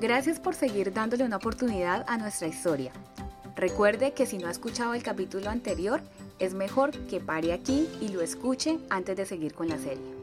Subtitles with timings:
[0.00, 2.92] Gracias por seguir dándole una oportunidad a nuestra historia.
[3.56, 6.00] Recuerde que si no ha escuchado el capítulo anterior,
[6.38, 10.18] es mejor que pare aquí y lo escuche antes de seguir con la serie.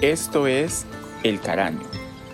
[0.00, 0.86] Esto es
[1.24, 1.82] El Caraño,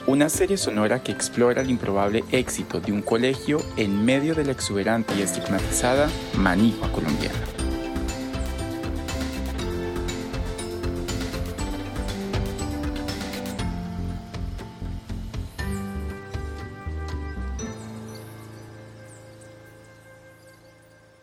[0.06, 4.52] una serie sonora que explora el improbable éxito de un colegio en medio de la
[4.52, 7.34] exuberante y estigmatizada manigua colombiana.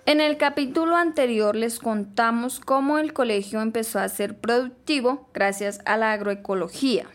[0.05, 5.97] En el capítulo anterior les contamos cómo el colegio empezó a ser productivo gracias a
[5.97, 7.07] la agroecología.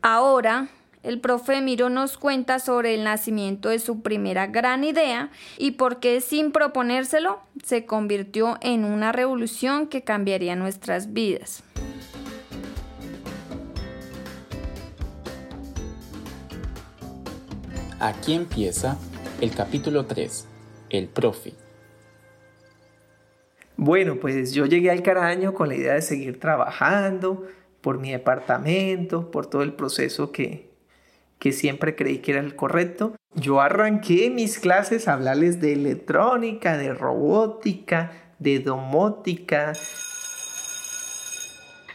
[0.00, 0.68] Ahora,
[1.02, 5.98] el profe Miro nos cuenta sobre el nacimiento de su primera gran idea y por
[5.98, 11.64] qué sin proponérselo se convirtió en una revolución que cambiaría nuestras vidas.
[17.98, 18.98] Aquí empieza
[19.40, 20.46] el capítulo 3,
[20.90, 21.54] el profe.
[23.76, 27.46] Bueno, pues yo llegué al Caraño con la idea de seguir trabajando
[27.80, 30.71] por mi departamento, por todo el proceso que,
[31.42, 33.16] que siempre creí que era el correcto.
[33.34, 39.72] Yo arranqué mis clases a hablarles de electrónica, de robótica, de domótica.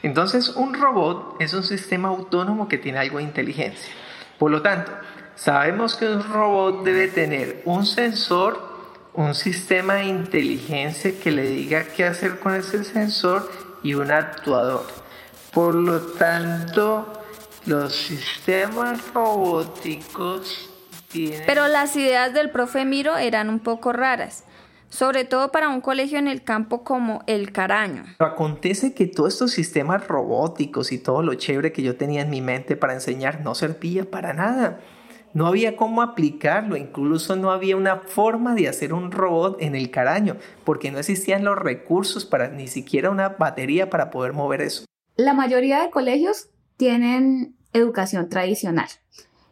[0.04, 3.94] Entonces, un robot es un sistema autónomo que tiene algo de inteligencia.
[4.38, 4.92] Por lo tanto,
[5.36, 8.76] sabemos que un robot debe tener un sensor
[9.14, 13.50] un sistema de inteligencia que le diga qué hacer con ese sensor
[13.82, 14.86] y un actuador.
[15.54, 17.17] Por lo tanto,
[17.66, 20.70] los sistemas robóticos
[21.12, 21.44] tienen...
[21.46, 24.46] Pero las ideas del profe Miro eran un poco raras,
[24.90, 28.06] sobre todo para un colegio en el campo como el Caraño.
[28.20, 32.42] Acontece que todos estos sistemas robóticos y todo lo chévere que yo tenía en mi
[32.42, 34.80] mente para enseñar no servía para nada.
[35.34, 39.92] No había cómo aplicarlo, incluso no había una forma de hacer un robot en el
[39.92, 44.86] caraño, porque no existían los recursos para ni siquiera una batería para poder mover eso.
[45.16, 48.88] La mayoría de colegios tienen educación tradicional.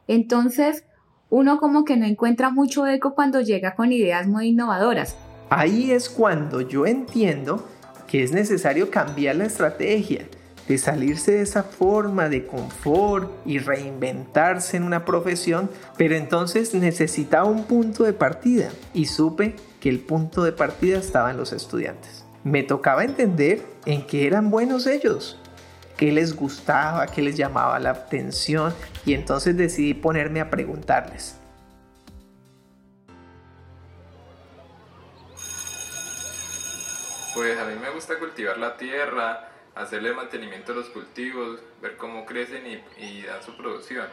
[0.07, 0.85] Entonces,
[1.29, 5.17] uno como que no encuentra mucho eco cuando llega con ideas muy innovadoras.
[5.49, 7.67] Ahí es cuando yo entiendo
[8.07, 10.27] que es necesario cambiar la estrategia
[10.67, 17.45] de salirse de esa forma de confort y reinventarse en una profesión, pero entonces necesitaba
[17.45, 22.25] un punto de partida y supe que el punto de partida estaba en los estudiantes.
[22.43, 25.39] Me tocaba entender en qué eran buenos ellos,
[25.97, 28.73] qué les gustaba, qué les llamaba la atención
[29.05, 31.39] y entonces decidí ponerme a preguntarles.
[37.35, 42.25] Pues a mí me gusta cultivar la tierra, hacerle mantenimiento a los cultivos, ver cómo
[42.25, 42.63] crecen
[42.97, 44.07] y, dan su producción.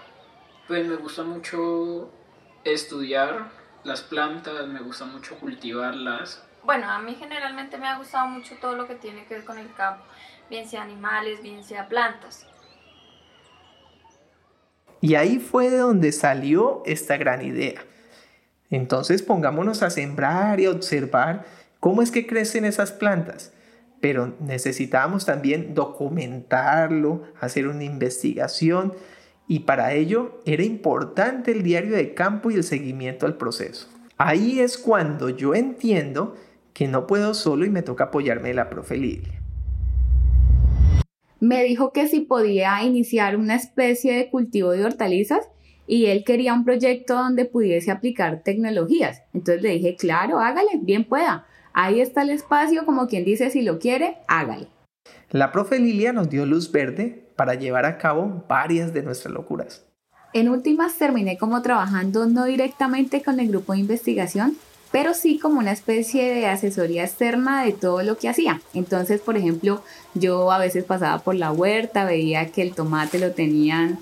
[0.66, 2.10] Pues me gusta mucho
[2.65, 3.50] estudiar
[3.84, 6.44] las plantas, me gusta mucho cultivarlas.
[6.65, 9.59] Bueno, a mí generalmente me ha gustado mucho todo lo que tiene que ver con
[9.59, 10.04] el campo,
[10.52, 12.46] bien sea animales, bien sea plantas.
[15.00, 17.84] Y ahí fue de donde salió esta gran idea.
[18.70, 21.44] Entonces pongámonos a sembrar y observar
[21.80, 23.52] cómo es que crecen esas plantas
[24.02, 28.94] pero necesitábamos también documentarlo, hacer una investigación
[29.46, 33.88] y para ello era importante el diario de campo y el seguimiento al proceso.
[34.18, 36.34] Ahí es cuando yo entiendo
[36.74, 39.41] que no puedo solo y me toca apoyarme de la profe Lidia.
[41.42, 45.48] Me dijo que si podía iniciar una especie de cultivo de hortalizas
[45.88, 49.25] y él quería un proyecto donde pudiese aplicar tecnologías.
[49.34, 51.44] Entonces le dije, claro, hágale, bien pueda.
[51.72, 54.69] Ahí está el espacio, como quien dice, si lo quiere, hágale.
[55.30, 59.84] La profe Lilia nos dio luz verde para llevar a cabo varias de nuestras locuras.
[60.34, 64.56] En últimas terminé como trabajando no directamente con el grupo de investigación,
[64.92, 68.60] pero sí como una especie de asesoría externa de todo lo que hacía.
[68.74, 69.83] Entonces, por ejemplo,
[70.15, 73.98] yo a veces pasaba por la huerta, veía que el tomate lo tenían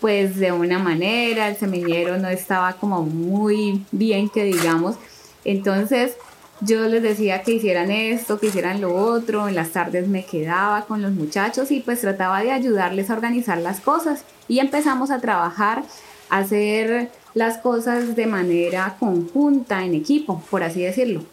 [0.00, 4.96] pues de una manera, el semillero no estaba como muy bien que digamos.
[5.44, 6.16] Entonces,
[6.62, 10.82] yo les decía que hicieran esto, que hicieran lo otro, en las tardes me quedaba
[10.86, 15.20] con los muchachos y pues trataba de ayudarles a organizar las cosas y empezamos a
[15.20, 15.84] trabajar,
[16.28, 21.24] a hacer las cosas de manera conjunta, en equipo, por así decirlo.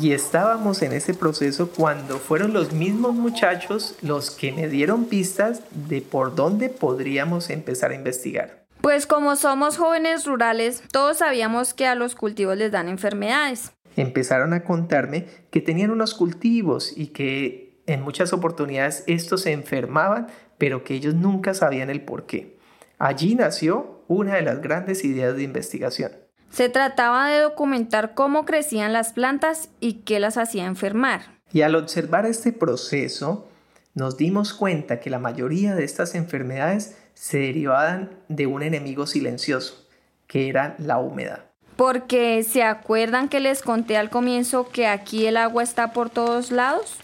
[0.00, 5.62] Y estábamos en ese proceso cuando fueron los mismos muchachos los que me dieron pistas
[5.88, 8.64] de por dónde podríamos empezar a investigar.
[8.80, 13.72] Pues como somos jóvenes rurales, todos sabíamos que a los cultivos les dan enfermedades.
[13.96, 20.28] Empezaron a contarme que tenían unos cultivos y que en muchas oportunidades estos se enfermaban,
[20.56, 22.56] pero que ellos nunca sabían el por qué.
[22.98, 26.12] Allí nació una de las grandes ideas de investigación.
[26.50, 31.22] Se trataba de documentar cómo crecían las plantas y qué las hacía enfermar.
[31.52, 33.48] Y al observar este proceso,
[33.94, 39.86] nos dimos cuenta que la mayoría de estas enfermedades se derivaban de un enemigo silencioso,
[40.26, 41.40] que era la humedad.
[41.76, 46.50] Porque se acuerdan que les conté al comienzo que aquí el agua está por todos
[46.50, 46.96] lados.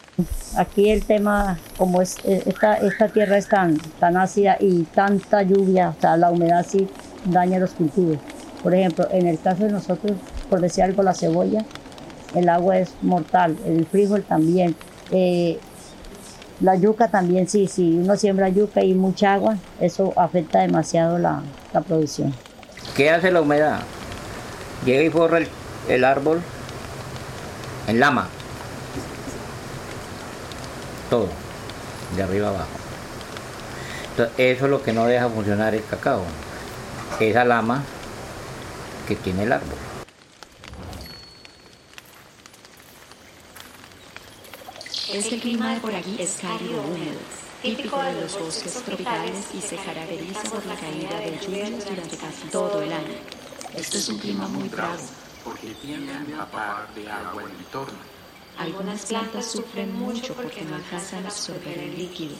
[0.56, 5.94] Aquí el tema, como es, eh, esta, tierra es tan, tan ácida y tanta lluvia,
[5.96, 6.88] o sea, la humedad sí
[7.26, 8.18] daña los cultivos.
[8.62, 10.16] Por ejemplo, en el caso de nosotros,
[10.50, 11.64] por decir algo, la cebolla,
[12.34, 14.74] el agua es mortal, el frijol también.
[15.12, 15.58] Eh,
[16.60, 21.42] la yuca también, sí, si uno siembra yuca y mucha agua, eso afecta demasiado la,
[21.72, 22.34] la producción.
[22.96, 23.78] ¿Qué hace la humedad?
[24.84, 25.48] Llega y forra el,
[25.88, 26.40] el árbol
[27.86, 28.28] en lama.
[31.10, 31.28] Todo,
[32.16, 32.68] de arriba abajo.
[34.10, 36.22] Entonces, eso es lo que no deja funcionar el cacao.
[37.18, 37.82] Esa lama
[39.06, 39.78] que tiene el árbol.
[45.12, 47.18] Este clima de por aquí es cálido húmedo,
[47.62, 52.48] típico de los bosques tropicales y se caracteriza por la caída de lluvias durante casi
[52.52, 53.14] todo el año.
[53.74, 54.98] Esto es un clima muy bravo,
[55.44, 58.17] porque tiende a empapar de agua el entorno.
[58.58, 62.34] Algunas plantas sufren mucho porque no alcanzan a absorber el líquido,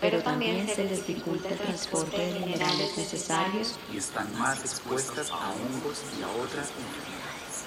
[0.00, 5.50] pero también se les dificulta el transporte de minerales necesarios y están más expuestas a
[5.50, 7.64] hongos y a otras enfermedades.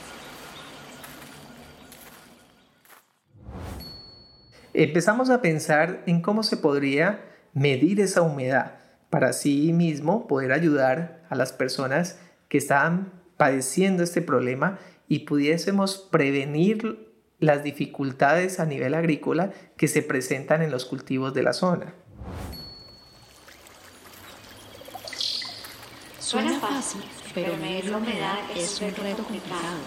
[4.74, 8.76] Empezamos a pensar en cómo se podría medir esa humedad
[9.10, 12.18] para así mismo poder ayudar a las personas
[12.48, 14.80] que estaban padeciendo este problema
[15.10, 17.09] y pudiésemos prevenir
[17.40, 21.94] las dificultades a nivel agrícola que se presentan en los cultivos de la zona.
[26.20, 27.02] Suena fácil,
[27.34, 29.78] pero medir la humedad es un reto complicado.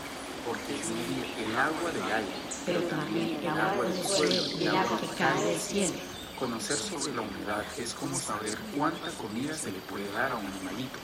[0.45, 2.33] Porque es medir el agua del aire,
[2.67, 5.95] pero también el agua del suelo y el agua que cae del cielo.
[6.39, 10.47] Conocer sobre la humedad es como saber cuánta comida se le puede dar a un
[10.47, 10.99] animalito.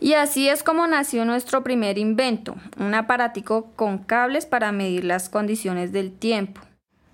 [0.00, 5.28] Y así es como nació nuestro primer invento, un aparatico con cables para medir las
[5.28, 6.60] condiciones del tiempo.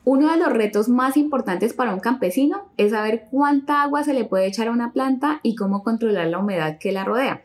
[0.04, 4.24] Uno de los retos más importantes para un campesino es saber cuánta agua se le
[4.24, 7.42] puede echar a una planta y cómo controlar la humedad que la rodea.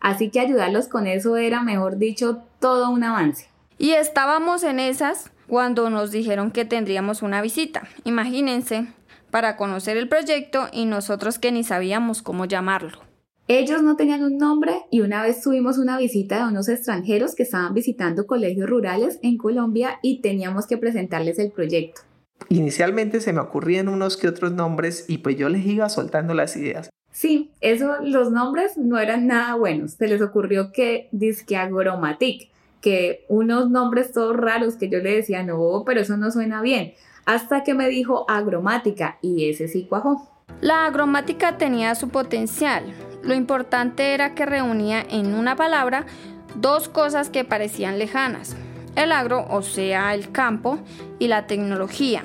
[0.00, 3.48] Así que ayudarlos con eso era, mejor dicho, todo un avance.
[3.78, 7.82] Y estábamos en esas cuando nos dijeron que tendríamos una visita.
[8.04, 8.88] Imagínense,
[9.30, 13.09] para conocer el proyecto y nosotros que ni sabíamos cómo llamarlo.
[13.52, 17.42] Ellos no tenían un nombre y una vez tuvimos una visita de unos extranjeros que
[17.42, 22.02] estaban visitando colegios rurales en Colombia y teníamos que presentarles el proyecto.
[22.48, 26.56] Inicialmente se me ocurrían unos que otros nombres y pues yo les iba soltando las
[26.56, 26.90] ideas.
[27.10, 29.94] Sí, eso, los nombres no eran nada buenos.
[29.94, 32.50] Se les ocurrió que disque agromatic,
[32.80, 36.92] que unos nombres todos raros que yo le decía, no, pero eso no suena bien.
[37.26, 40.24] Hasta que me dijo agromática y ese sí cuajó.
[40.60, 42.84] La agromática tenía su potencial.
[43.22, 46.06] Lo importante era que reunía en una palabra
[46.54, 48.56] dos cosas que parecían lejanas.
[48.96, 50.78] El agro, o sea, el campo,
[51.18, 52.22] y la tecnología.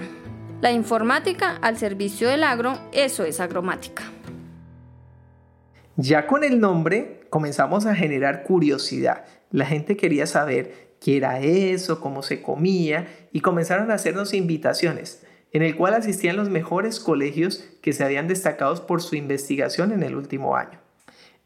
[0.61, 4.03] La informática al servicio del agro, eso es agromática.
[5.97, 9.25] Ya con el nombre comenzamos a generar curiosidad.
[9.51, 15.25] La gente quería saber qué era eso, cómo se comía y comenzaron a hacernos invitaciones,
[15.51, 20.03] en el cual asistían los mejores colegios que se habían destacado por su investigación en
[20.03, 20.84] el último año.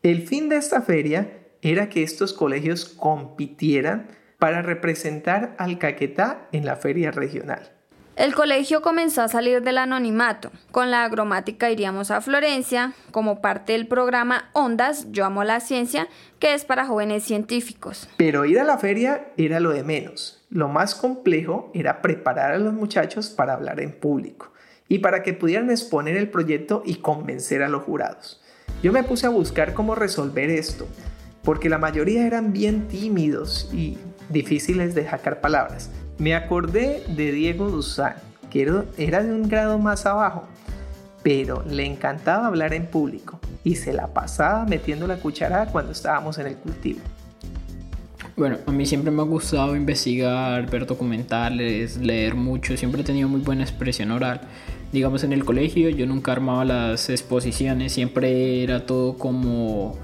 [0.01, 1.29] El fin de esta feria
[1.61, 7.73] era que estos colegios compitieran para representar al Caquetá en la feria regional.
[8.15, 10.51] El colegio comenzó a salir del anonimato.
[10.71, 16.07] Con la agromática iríamos a Florencia como parte del programa Ondas, Yo Amo la Ciencia,
[16.39, 18.07] que es para jóvenes científicos.
[18.15, 20.41] Pero ir a la feria era lo de menos.
[20.49, 24.53] Lo más complejo era preparar a los muchachos para hablar en público
[24.87, 28.38] y para que pudieran exponer el proyecto y convencer a los jurados.
[28.81, 30.87] Yo me puse a buscar cómo resolver esto,
[31.43, 33.97] porque la mayoría eran bien tímidos y
[34.29, 35.89] difíciles de sacar palabras.
[36.17, 38.15] Me acordé de Diego Duzán,
[38.49, 38.61] que
[38.97, 40.47] era de un grado más abajo,
[41.23, 46.37] pero le encantaba hablar en público y se la pasaba metiendo la cucharada cuando estábamos
[46.37, 47.01] en el cultivo.
[48.37, 53.27] Bueno, a mí siempre me ha gustado investigar, ver documentales, leer mucho, siempre he tenido
[53.27, 54.39] muy buena expresión oral.
[54.91, 59.97] Digamos en el colegio yo nunca armaba las exposiciones, siempre era todo como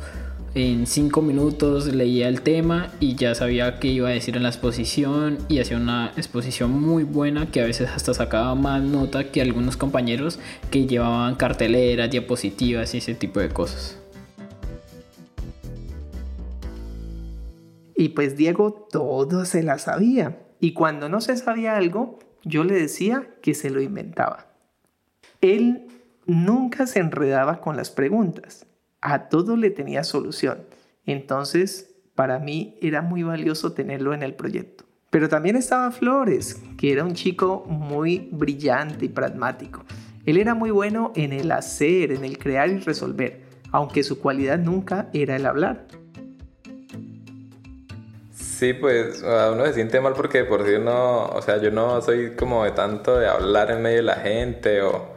[0.56, 4.50] en cinco minutos leía el tema y ya sabía qué iba a decir en la
[4.50, 9.42] exposición y hacía una exposición muy buena que a veces hasta sacaba más nota que
[9.42, 10.40] algunos compañeros
[10.72, 14.00] que llevaban carteleras, diapositivas y ese tipo de cosas.
[17.98, 20.40] Y pues Diego todo se la sabía.
[20.62, 24.55] Y cuando no se sabía algo, yo le decía que se lo inventaba.
[25.54, 25.88] Él
[26.26, 28.66] nunca se enredaba con las preguntas
[29.06, 30.64] a todo le tenía solución.
[31.06, 34.84] Entonces, para mí era muy valioso tenerlo en el proyecto.
[35.12, 39.86] Pero también estaba Flores, que era un chico muy brillante y pragmático.
[40.26, 44.58] Él era muy bueno en el hacer, en el crear y resolver, aunque su cualidad
[44.58, 45.86] nunca era el hablar.
[48.34, 52.36] Sí, pues uno se siente mal porque por si no, o sea, yo no soy
[52.36, 55.15] como de tanto de hablar en medio de la gente o,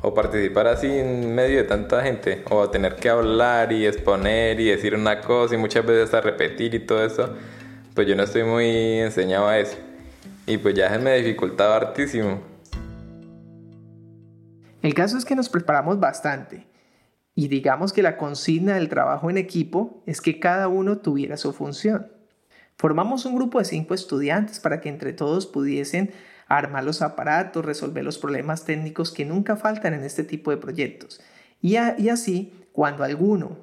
[0.00, 4.66] o participar así en medio de tanta gente, o tener que hablar y exponer y
[4.66, 7.34] decir una cosa y muchas veces hasta repetir y todo eso,
[7.94, 9.76] pues yo no estoy muy enseñado a eso.
[10.46, 12.40] Y pues ya se me dificultaba hartísimo.
[14.80, 16.66] El caso es que nos preparamos bastante.
[17.34, 21.52] Y digamos que la consigna del trabajo en equipo es que cada uno tuviera su
[21.52, 22.10] función.
[22.76, 26.12] Formamos un grupo de cinco estudiantes para que entre todos pudiesen
[26.48, 31.20] armar los aparatos, resolver los problemas técnicos que nunca faltan en este tipo de proyectos.
[31.60, 33.58] Y, así, cuando alguno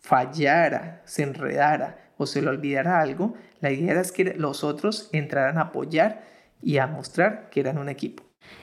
[0.00, 5.58] fallara, se enredara o se le olvidara algo, la idea era que los otros entraran
[5.58, 6.22] a apoyar
[6.62, 8.22] y a mostrar que eran un equipo.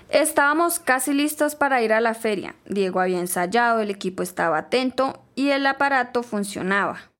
[0.09, 2.55] Estábamos casi listos para ir a la feria.
[2.65, 7.11] Diego había ensayado, el equipo estaba atento y el aparato funcionaba.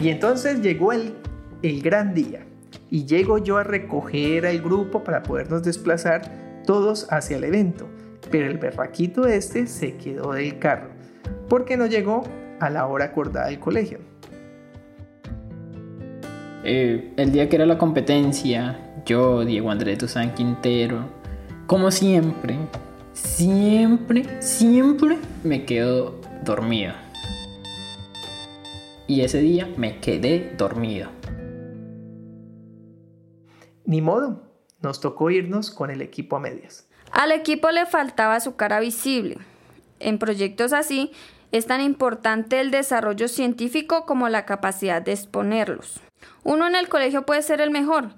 [0.00, 1.14] Y entonces llegó el,
[1.62, 2.44] el gran día
[2.90, 6.22] y llego yo a recoger al grupo para podernos desplazar
[6.66, 7.88] todos hacia el evento.
[8.30, 10.90] Pero el berraquito este se quedó del carro
[11.48, 12.24] porque no llegó
[12.60, 13.98] a la hora acordada del colegio.
[16.62, 21.04] Eh, el día que era la competencia, yo, Diego Andrés Tuzán Quintero,
[21.66, 22.56] como siempre,
[23.12, 26.92] siempre, siempre me quedo dormido.
[29.06, 31.08] Y ese día me quedé dormido.
[33.84, 34.42] Ni modo,
[34.80, 36.88] nos tocó irnos con el equipo a medias.
[37.12, 39.38] Al equipo le faltaba su cara visible.
[39.98, 41.12] En proyectos así,
[41.52, 46.00] es tan importante el desarrollo científico como la capacidad de exponerlos.
[46.44, 48.10] Uno en el colegio puede ser el mejor,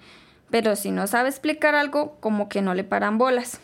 [0.51, 3.59] pero si no sabe explicar algo, como que no le paran bolas.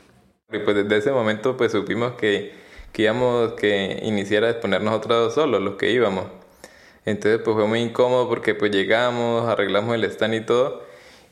[0.51, 2.55] Y pues desde ese momento pues supimos que,
[2.93, 6.25] que íbamos que iniciar a exponer nosotros solos, los que íbamos.
[7.05, 10.83] Entonces pues fue muy incómodo porque pues llegamos, arreglamos el stand y todo,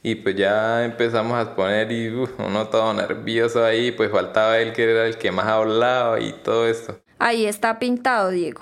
[0.06, 4.84] y pues ya empezamos a exponer y uno todo nervioso ahí, pues faltaba él que
[4.84, 7.00] era el que más hablaba y todo esto.
[7.18, 8.60] Ahí está pintado Diego.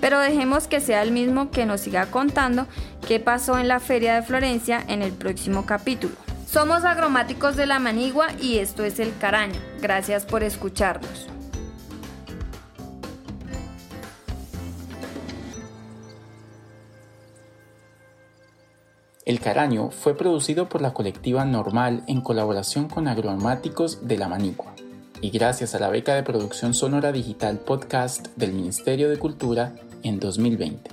[0.00, 2.66] Pero dejemos que sea el mismo que nos siga contando
[3.06, 6.14] qué pasó en la Feria de Florencia en el próximo capítulo.
[6.48, 9.60] Somos agromáticos de la Manigua y esto es El Caraño.
[9.82, 11.28] Gracias por escucharnos.
[19.26, 24.72] El Caraño fue producido por la colectiva Normal en colaboración con agromáticos de la Manigua
[25.20, 30.20] y gracias a la beca de producción sonora digital podcast del Ministerio de Cultura en
[30.20, 30.92] 2020.